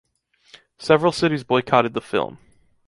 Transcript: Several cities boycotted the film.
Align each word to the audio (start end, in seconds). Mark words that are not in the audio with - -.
Several 0.79 1.11
cities 1.11 1.43
boycotted 1.43 1.93
the 1.93 2.01
film. 2.01 2.39